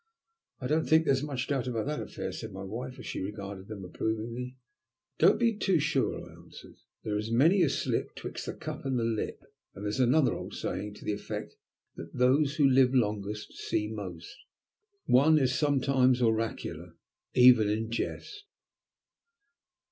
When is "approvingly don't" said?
3.85-5.39